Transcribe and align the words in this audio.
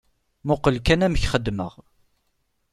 Muqel 0.47 0.77
kan 0.85 1.05
amek 1.05 1.23
xeddmeɣ. 1.31 1.73